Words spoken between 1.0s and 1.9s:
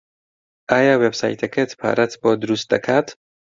وێبسایتەکەت